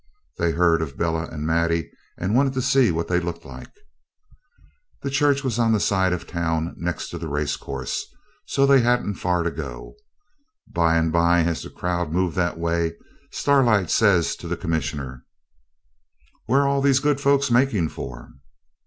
[0.39, 3.71] They'd heard of Bella and Maddie, and wanted to see what they looked like.
[5.03, 8.03] The church was on the side of the town next the racecourse,
[8.47, 9.93] so they hadn't far to go.
[10.67, 12.95] By and by, as the crowd moved that way,
[13.29, 15.23] Starlight says to the Commissioner
[16.47, 18.31] 'Where are all these good folks making for?'